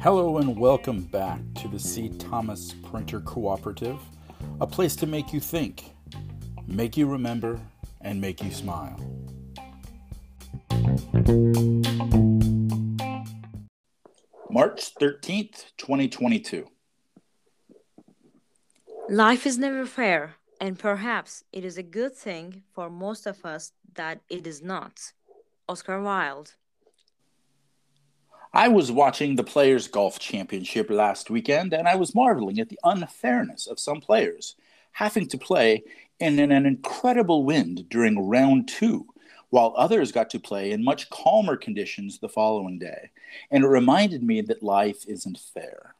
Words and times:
Hello 0.00 0.38
and 0.38 0.56
welcome 0.56 1.02
back 1.02 1.40
to 1.56 1.66
the 1.66 1.78
C. 1.78 2.08
Thomas 2.08 2.72
Printer 2.88 3.18
Cooperative, 3.18 3.98
a 4.60 4.66
place 4.66 4.94
to 4.94 5.08
make 5.08 5.32
you 5.32 5.40
think, 5.40 5.90
make 6.68 6.96
you 6.96 7.08
remember, 7.08 7.60
and 8.00 8.20
make 8.20 8.40
you 8.40 8.52
smile. 8.52 8.96
March 14.48 14.94
13th, 14.94 15.72
2022. 15.76 16.68
Life 19.08 19.46
is 19.46 19.58
never 19.58 19.84
fair, 19.84 20.36
and 20.60 20.78
perhaps 20.78 21.42
it 21.52 21.64
is 21.64 21.76
a 21.76 21.82
good 21.82 22.14
thing 22.14 22.62
for 22.72 22.88
most 22.88 23.26
of 23.26 23.44
us 23.44 23.72
that 23.94 24.20
it 24.30 24.46
is 24.46 24.62
not. 24.62 25.12
Oscar 25.68 26.00
Wilde. 26.00 26.54
I 28.58 28.66
was 28.66 28.90
watching 28.90 29.36
the 29.36 29.44
Players 29.44 29.86
Golf 29.86 30.18
Championship 30.18 30.90
last 30.90 31.30
weekend 31.30 31.72
and 31.72 31.86
I 31.86 31.94
was 31.94 32.12
marveling 32.12 32.58
at 32.58 32.68
the 32.68 32.80
unfairness 32.82 33.68
of 33.68 33.78
some 33.78 34.00
players 34.00 34.56
having 34.90 35.28
to 35.28 35.38
play 35.38 35.84
in 36.18 36.40
an 36.40 36.66
incredible 36.66 37.44
wind 37.44 37.88
during 37.88 38.18
round 38.18 38.66
two, 38.66 39.06
while 39.50 39.74
others 39.76 40.10
got 40.10 40.28
to 40.30 40.40
play 40.40 40.72
in 40.72 40.82
much 40.82 41.08
calmer 41.08 41.56
conditions 41.56 42.18
the 42.18 42.28
following 42.28 42.80
day. 42.80 43.10
And 43.48 43.62
it 43.62 43.68
reminded 43.68 44.24
me 44.24 44.40
that 44.40 44.60
life 44.60 45.04
isn't 45.06 45.38
fair. 45.38 45.94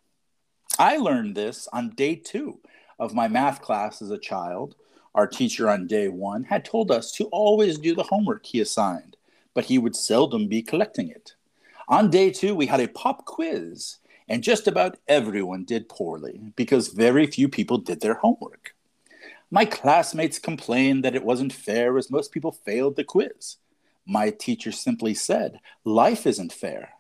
I 0.81 0.97
learned 0.97 1.37
this 1.37 1.69
on 1.73 1.91
day 1.91 2.17
two 2.17 2.59
of 2.99 3.15
my 3.15 3.29
math 3.29 3.63
class 3.63 4.03
as 4.03 4.11
a 4.11 4.19
child. 4.19 4.75
Our 5.15 5.29
teacher 5.29 5.71
on 5.71 5.87
day 5.87 6.09
one 6.09 6.43
had 6.43 6.65
told 6.65 6.91
us 6.91 7.13
to 7.13 7.27
always 7.27 7.79
do 7.79 7.95
the 7.95 8.03
homework 8.03 8.47
he 8.47 8.61
assigned, 8.61 9.17
but 9.55 9.67
he 9.67 9.79
would 9.79 9.95
seldom 9.95 10.49
be 10.49 10.61
collecting 10.61 11.09
it. 11.09 11.35
On 11.91 12.11
day 12.11 12.31
two, 12.31 12.55
we 12.55 12.67
had 12.67 12.81
a 12.81 12.89
pop 12.89 13.25
quiz, 13.25 13.97
and 14.29 14.43
just 14.43 14.69
about 14.69 14.99
everyone 15.09 15.65
did 15.65 15.89
poorly 15.89 16.53
because 16.55 16.89
very 16.89 17.27
few 17.27 17.49
people 17.49 17.79
did 17.79 18.03
their 18.03 18.17
homework. 18.17 18.75
My 19.51 19.65
classmates 19.65 20.39
complained 20.39 21.03
that 21.03 21.15
it 21.15 21.25
wasn't 21.25 21.51
fair 21.51 21.97
as 21.97 22.11
most 22.11 22.31
people 22.31 22.53
failed 22.53 22.97
the 22.97 23.05
quiz. 23.05 23.57
My 24.07 24.29
teacher 24.29 24.71
simply 24.71 25.15
said, 25.15 25.61
Life 25.83 26.27
isn't 26.27 26.53
fair. 26.53 26.91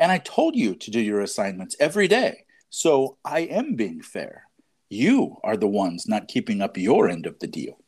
And 0.00 0.10
I 0.10 0.18
told 0.18 0.56
you 0.56 0.74
to 0.74 0.90
do 0.90 1.00
your 1.00 1.20
assignments 1.20 1.76
every 1.78 2.08
day, 2.08 2.44
so 2.70 3.16
I 3.24 3.40
am 3.42 3.76
being 3.76 4.02
fair. 4.02 4.48
You 4.88 5.36
are 5.44 5.56
the 5.56 5.68
ones 5.68 6.08
not 6.08 6.26
keeping 6.26 6.60
up 6.60 6.76
your 6.76 7.08
end 7.08 7.26
of 7.26 7.38
the 7.38 7.46
deal. 7.46 7.78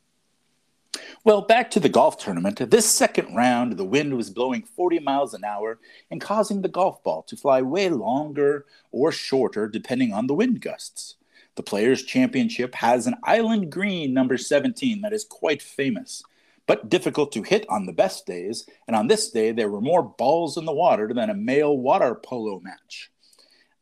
Well, 1.27 1.43
back 1.43 1.73
to 1.73 1.81
the 1.81 1.89
golf 1.89 2.19
tournament. 2.19 2.71
This 2.71 2.89
second 2.89 3.35
round, 3.35 3.73
the 3.73 3.85
wind 3.85 4.17
was 4.17 4.31
blowing 4.31 4.63
40 4.63 5.01
miles 5.01 5.35
an 5.35 5.43
hour 5.43 5.81
and 6.09 6.21
causing 6.21 6.63
the 6.63 6.69
golf 6.69 7.03
ball 7.03 7.25
to 7.25 7.37
fly 7.37 7.63
way 7.63 7.89
longer 7.89 8.65
or 8.93 9.11
shorter 9.11 9.67
depending 9.67 10.13
on 10.13 10.29
the 10.29 10.35
wind 10.35 10.61
gusts. 10.61 11.17
The 11.57 11.65
Players' 11.65 12.05
Championship 12.05 12.77
has 12.77 13.09
an 13.09 13.17
island 13.25 13.73
green 13.73 14.15
number 14.15 14.39
17 14.39 15.01
that 15.01 15.13
is 15.13 15.25
quite 15.25 15.61
famous, 15.61 16.23
but 16.65 16.89
difficult 16.89 17.33
to 17.33 17.43
hit 17.43 17.67
on 17.69 17.87
the 17.87 17.93
best 17.93 18.25
days. 18.25 18.65
And 18.87 18.95
on 18.95 19.09
this 19.09 19.29
day, 19.29 19.51
there 19.51 19.69
were 19.69 19.81
more 19.81 20.05
balls 20.05 20.57
in 20.57 20.65
the 20.65 20.73
water 20.73 21.13
than 21.13 21.29
a 21.29 21.35
male 21.35 21.77
water 21.77 22.15
polo 22.15 22.61
match. 22.61 23.11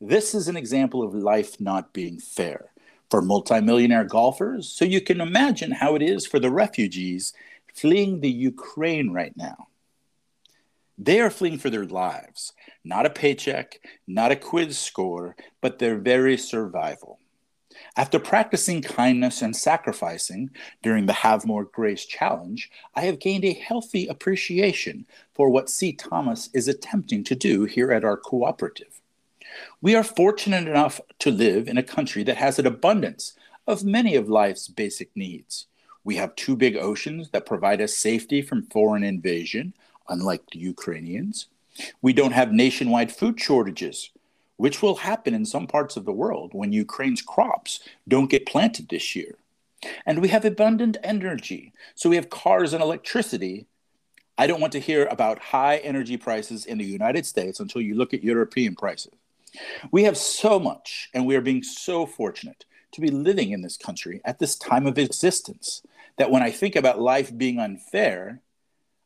This 0.00 0.34
is 0.34 0.48
an 0.48 0.56
example 0.56 1.02
of 1.02 1.12
life 1.12 1.60
not 1.60 1.92
being 1.92 2.18
fair 2.18 2.70
for 3.14 3.22
multimillionaire 3.22 4.02
golfers, 4.02 4.68
so 4.68 4.84
you 4.84 5.00
can 5.00 5.20
imagine 5.20 5.70
how 5.70 5.94
it 5.94 6.02
is 6.02 6.26
for 6.26 6.40
the 6.40 6.50
refugees 6.50 7.32
fleeing 7.72 8.18
the 8.18 8.28
Ukraine 8.28 9.12
right 9.12 9.36
now. 9.36 9.68
They 10.98 11.20
are 11.20 11.30
fleeing 11.30 11.58
for 11.58 11.70
their 11.70 11.84
lives, 11.84 12.54
not 12.82 13.06
a 13.06 13.10
paycheck, 13.10 13.78
not 14.08 14.32
a 14.32 14.36
quiz 14.36 14.76
score, 14.76 15.36
but 15.60 15.78
their 15.78 15.96
very 15.96 16.36
survival. 16.36 17.20
After 17.96 18.18
practicing 18.18 18.82
kindness 18.82 19.42
and 19.42 19.54
sacrificing 19.54 20.50
during 20.82 21.06
the 21.06 21.12
Have 21.12 21.46
More 21.46 21.66
Grace 21.66 22.04
Challenge, 22.04 22.68
I 22.96 23.02
have 23.02 23.20
gained 23.20 23.44
a 23.44 23.52
healthy 23.52 24.08
appreciation 24.08 25.06
for 25.34 25.50
what 25.50 25.70
C. 25.70 25.92
Thomas 25.92 26.50
is 26.52 26.66
attempting 26.66 27.22
to 27.22 27.36
do 27.36 27.62
here 27.62 27.92
at 27.92 28.04
our 28.04 28.16
cooperative. 28.16 29.00
We 29.80 29.94
are 29.94 30.04
fortunate 30.04 30.68
enough 30.68 31.00
to 31.20 31.30
live 31.30 31.68
in 31.68 31.78
a 31.78 31.82
country 31.82 32.22
that 32.24 32.36
has 32.36 32.58
an 32.58 32.66
abundance 32.66 33.34
of 33.66 33.84
many 33.84 34.14
of 34.14 34.28
life's 34.28 34.68
basic 34.68 35.16
needs. 35.16 35.66
We 36.04 36.16
have 36.16 36.36
two 36.36 36.54
big 36.54 36.76
oceans 36.76 37.30
that 37.30 37.46
provide 37.46 37.80
us 37.80 37.96
safety 37.96 38.42
from 38.42 38.66
foreign 38.66 39.02
invasion, 39.02 39.74
unlike 40.08 40.42
the 40.50 40.58
Ukrainians. 40.58 41.46
We 42.02 42.12
don't 42.12 42.32
have 42.32 42.52
nationwide 42.52 43.10
food 43.10 43.40
shortages, 43.40 44.10
which 44.56 44.82
will 44.82 44.96
happen 44.96 45.34
in 45.34 45.46
some 45.46 45.66
parts 45.66 45.96
of 45.96 46.04
the 46.04 46.12
world 46.12 46.50
when 46.52 46.72
Ukraine's 46.72 47.22
crops 47.22 47.80
don't 48.06 48.30
get 48.30 48.46
planted 48.46 48.88
this 48.88 49.16
year. 49.16 49.36
And 50.06 50.20
we 50.20 50.28
have 50.28 50.44
abundant 50.44 50.96
energy. 51.02 51.72
So 51.94 52.08
we 52.08 52.16
have 52.16 52.30
cars 52.30 52.72
and 52.72 52.82
electricity. 52.82 53.66
I 54.38 54.46
don't 54.46 54.60
want 54.60 54.72
to 54.74 54.80
hear 54.80 55.06
about 55.06 55.38
high 55.38 55.76
energy 55.78 56.16
prices 56.16 56.64
in 56.64 56.78
the 56.78 56.84
United 56.84 57.26
States 57.26 57.60
until 57.60 57.80
you 57.80 57.94
look 57.94 58.14
at 58.14 58.24
European 58.24 58.74
prices. 58.74 59.12
We 59.90 60.04
have 60.04 60.16
so 60.16 60.58
much, 60.58 61.10
and 61.14 61.26
we 61.26 61.36
are 61.36 61.40
being 61.40 61.62
so 61.62 62.06
fortunate 62.06 62.64
to 62.92 63.00
be 63.00 63.08
living 63.08 63.50
in 63.50 63.62
this 63.62 63.76
country 63.76 64.20
at 64.24 64.38
this 64.38 64.56
time 64.56 64.86
of 64.86 64.98
existence 64.98 65.82
that 66.16 66.30
when 66.30 66.42
I 66.42 66.50
think 66.50 66.76
about 66.76 67.00
life 67.00 67.36
being 67.36 67.58
unfair, 67.58 68.40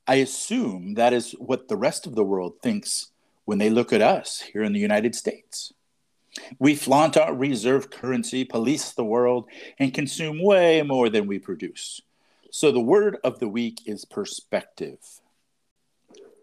I 0.06 0.16
assume 0.16 0.94
that 0.94 1.12
is 1.12 1.32
what 1.32 1.68
the 1.68 1.76
rest 1.76 2.06
of 2.06 2.14
the 2.14 2.24
world 2.24 2.60
thinks 2.62 3.10
when 3.44 3.58
they 3.58 3.70
look 3.70 3.92
at 3.92 4.02
us 4.02 4.40
here 4.40 4.62
in 4.62 4.72
the 4.72 4.80
United 4.80 5.14
States. 5.14 5.72
We 6.58 6.74
flaunt 6.74 7.16
our 7.16 7.34
reserve 7.34 7.90
currency, 7.90 8.44
police 8.44 8.92
the 8.92 9.04
world, 9.04 9.46
and 9.78 9.94
consume 9.94 10.42
way 10.42 10.82
more 10.82 11.08
than 11.08 11.26
we 11.26 11.38
produce. 11.38 12.00
So 12.50 12.70
the 12.70 12.80
word 12.80 13.18
of 13.24 13.38
the 13.38 13.48
week 13.48 13.80
is 13.86 14.04
perspective. 14.04 14.98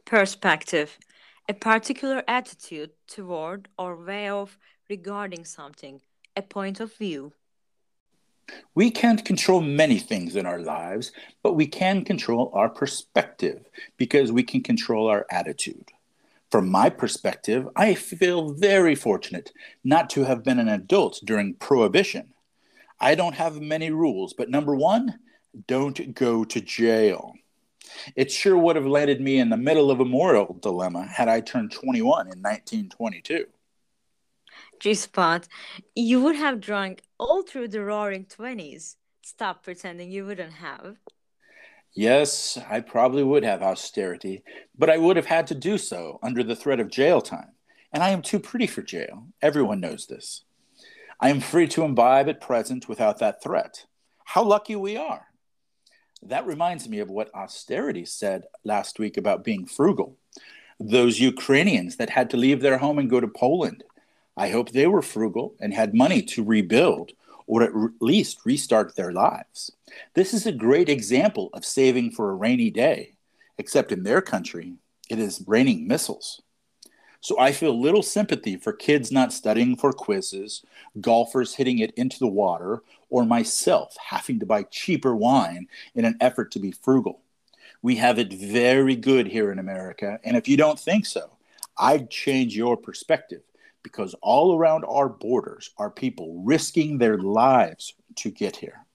Perspective 0.06 0.98
a 1.48 1.54
particular 1.54 2.24
attitude 2.28 2.92
toward 3.08 3.68
or 3.78 3.96
way 3.96 4.30
of 4.30 4.58
regarding 4.90 5.46
something, 5.46 6.02
a 6.36 6.42
point 6.42 6.80
of 6.80 6.94
view. 6.94 7.34
We 8.76 8.92
can't 8.92 9.26
control 9.26 9.62
many 9.62 9.98
things 9.98 10.36
in 10.36 10.46
our 10.46 10.60
lives, 10.60 11.12
but 11.42 11.54
we 11.54 11.66
can 11.66 12.06
control 12.06 12.52
our 12.54 12.70
perspective 12.70 13.66
because 13.98 14.32
we 14.32 14.44
can 14.44 14.62
control 14.62 15.08
our 15.08 15.26
attitude. 15.32 15.92
From 16.52 16.70
my 16.70 16.90
perspective, 16.90 17.68
I 17.76 17.96
feel 17.96 18.54
very 18.54 18.94
fortunate 18.96 19.52
not 19.84 20.10
to 20.12 20.26
have 20.26 20.44
been 20.44 20.60
an 20.60 20.70
adult 20.70 21.22
during 21.26 21.56
Prohibition. 21.56 22.34
I 23.00 23.16
don't 23.16 23.36
have 23.36 23.60
many 23.60 23.90
rules, 23.90 24.34
but 24.34 24.50
number 24.50 24.76
one, 24.76 25.20
don't 25.68 26.14
go 26.14 26.44
to 26.46 26.62
jail. 26.62 27.34
It 28.16 28.32
sure 28.32 28.58
would 28.58 28.76
have 28.76 28.86
landed 28.86 29.22
me 29.22 29.40
in 29.40 29.50
the 29.50 29.58
middle 29.58 29.92
of 29.92 30.00
a 30.00 30.06
moral 30.06 30.58
dilemma 30.62 31.06
had 31.06 31.28
I 31.28 31.42
turned 31.42 31.72
21 31.72 32.28
in 32.28 32.42
1922. 32.42 33.46
G 34.80 34.94
Spot, 34.94 35.48
you 35.96 36.22
would 36.22 36.36
have 36.36 36.60
drunk 36.60 37.02
all 37.20 37.44
through 37.44 37.70
the 37.70 37.84
roaring 37.84 38.26
20s. 38.26 38.96
Stop 39.24 39.64
pretending 39.64 40.12
you 40.12 40.26
wouldn't 40.26 40.54
have. 40.54 40.98
Yes, 41.94 42.58
I 42.70 42.82
probably 42.82 43.24
would 43.24 43.44
have 43.44 43.64
austerity, 43.64 44.44
but 44.78 44.90
I 44.90 44.98
would 44.98 45.16
have 45.16 45.28
had 45.28 45.48
to 45.48 45.56
do 45.56 45.78
so 45.78 46.20
under 46.22 46.44
the 46.44 46.56
threat 46.56 46.82
of 46.82 46.92
jail 46.92 47.22
time. 47.22 47.54
And 47.94 48.04
I 48.04 48.10
am 48.10 48.22
too 48.22 48.40
pretty 48.40 48.68
for 48.68 48.82
jail. 48.82 49.28
Everyone 49.42 49.80
knows 49.80 50.06
this. 50.06 50.44
I 51.22 51.30
am 51.30 51.40
free 51.40 51.68
to 51.70 51.84
imbibe 51.84 52.28
at 52.28 52.42
present 52.42 52.90
without 52.90 53.20
that 53.20 53.42
threat. 53.42 53.86
How 54.26 54.44
lucky 54.44 54.76
we 54.76 54.98
are. 54.98 55.28
That 56.24 56.46
reminds 56.46 56.90
me 56.90 57.00
of 57.00 57.10
what 57.10 57.34
austerity 57.34 58.06
said 58.06 58.46
last 58.64 59.00
week 59.00 59.18
about 59.18 59.44
being 59.44 59.66
frugal. 59.66 60.18
Those 60.80 61.20
Ukrainians 61.20 61.98
that 61.98 62.10
had 62.10 62.30
to 62.32 62.38
leave 62.38 62.62
their 62.62 62.78
home 62.78 63.00
and 63.00 63.10
go 63.10 63.20
to 63.20 63.28
Poland, 63.28 63.84
I 64.36 64.50
hope 64.50 64.72
they 64.72 64.88
were 64.88 65.02
frugal 65.02 65.56
and 65.60 65.74
had 65.74 65.94
money 65.94 66.22
to 66.24 66.44
rebuild 66.44 67.12
or 67.48 67.64
at 67.64 67.72
least 68.02 68.46
restart 68.46 68.96
their 68.96 69.12
lives. 69.12 69.72
This 70.14 70.34
is 70.34 70.46
a 70.46 70.52
great 70.52 70.90
example 70.90 71.50
of 71.54 71.64
saving 71.64 72.12
for 72.12 72.32
a 72.32 72.36
rainy 72.36 72.72
day, 72.72 73.14
except 73.58 73.92
in 73.92 74.04
their 74.04 74.22
country, 74.22 74.74
it 75.10 75.20
is 75.20 75.44
raining 75.46 75.88
missiles. 75.88 76.42
So 77.26 77.40
I 77.40 77.54
feel 77.54 77.82
little 77.82 78.04
sympathy 78.04 78.56
for 78.56 78.72
kids 78.72 79.12
not 79.12 79.34
studying 79.34 79.76
for 79.78 79.92
quizzes, 79.92 80.64
golfers 81.02 81.56
hitting 81.56 81.80
it 81.80 81.92
into 81.96 82.20
the 82.20 82.28
water, 82.28 82.84
or 83.10 83.26
myself 83.26 83.98
having 84.00 84.40
to 84.42 84.46
buy 84.46 84.62
cheaper 84.62 85.16
wine 85.16 85.68
in 85.96 86.06
an 86.06 86.18
effort 86.22 86.52
to 86.52 86.60
be 86.60 86.70
frugal. 86.70 87.22
We 87.82 87.96
have 87.96 88.20
it 88.20 88.32
very 88.32 88.96
good 88.96 89.26
here 89.26 89.52
in 89.52 89.58
America. 89.58 90.20
And 90.24 90.38
if 90.38 90.48
you 90.48 90.56
don't 90.56 90.80
think 90.80 91.08
so, 91.08 91.32
I'd 91.80 92.12
change 92.12 92.56
your 92.56 92.78
perspective 92.78 93.42
because 93.82 94.14
all 94.22 94.56
around 94.56 94.86
our 94.86 95.10
borders 95.10 95.72
are 95.80 95.90
people 95.90 96.44
risking 96.44 97.00
their 97.00 97.18
lives 97.18 97.96
to 98.18 98.30
get 98.30 98.56
here. 98.58 98.86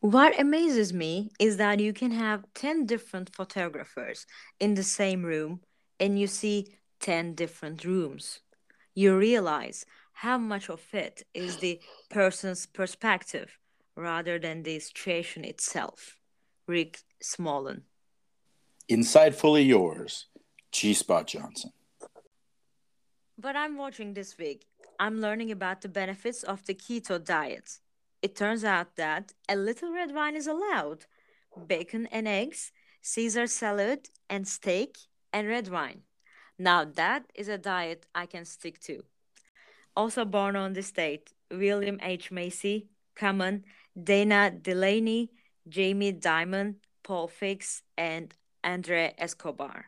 What 0.00 0.38
amazes 0.38 0.92
me 0.92 1.30
is 1.40 1.56
that 1.56 1.80
you 1.80 1.94
can 1.94 2.10
have 2.10 2.44
10 2.54 2.84
different 2.84 3.34
photographers 3.34 4.26
in 4.60 4.74
the 4.74 4.82
same 4.82 5.22
room 5.22 5.60
and 6.00 6.18
you 6.18 6.26
see 6.26 6.74
10 7.00 7.34
different 7.34 7.84
rooms. 7.84 8.40
You 8.94 9.16
realize 9.16 9.86
how 10.12 10.38
much 10.38 10.68
of 10.68 10.82
it 10.92 11.22
is 11.34 11.58
the 11.58 11.80
person's 12.10 12.66
perspective 12.66 13.58
rather 13.94 14.38
than 14.38 14.62
the 14.62 14.78
situation 14.78 15.44
itself. 15.44 16.16
Rick 16.66 17.00
Smolan. 17.22 17.82
Insightfully 18.90 19.66
yours, 19.66 20.26
G 20.72 20.94
Spot 20.94 21.26
Johnson. 21.26 21.72
But 23.38 23.54
I'm 23.54 23.76
watching 23.76 24.14
this 24.14 24.36
week. 24.38 24.66
I'm 24.98 25.20
learning 25.20 25.52
about 25.52 25.80
the 25.80 25.88
benefits 25.88 26.42
of 26.42 26.64
the 26.66 26.74
keto 26.74 27.22
diet. 27.22 27.78
It 28.20 28.34
turns 28.34 28.64
out 28.64 28.96
that 28.96 29.32
a 29.48 29.54
little 29.54 29.92
red 29.92 30.12
wine 30.12 30.34
is 30.34 30.48
allowed. 30.48 31.06
Bacon 31.66 32.08
and 32.10 32.26
eggs, 32.26 32.72
Caesar 33.02 33.46
salad 33.46 34.08
and 34.28 34.48
steak, 34.48 34.96
and 35.32 35.48
red 35.48 35.68
wine. 35.68 36.02
Now 36.58 36.84
that 36.84 37.24
is 37.34 37.48
a 37.48 37.58
diet 37.58 38.06
I 38.14 38.26
can 38.26 38.44
stick 38.44 38.80
to. 38.80 39.04
Also 39.96 40.24
born 40.24 40.56
on 40.56 40.72
this 40.72 40.90
date, 40.90 41.32
William 41.50 41.98
H. 42.02 42.30
Macy, 42.30 42.88
Common, 43.14 43.64
Dana 44.00 44.50
Delany, 44.50 45.30
Jamie 45.68 46.12
Dimon, 46.12 46.76
Paul 47.02 47.28
Fix, 47.28 47.82
and 47.96 48.34
Andre 48.62 49.14
Escobar. 49.18 49.86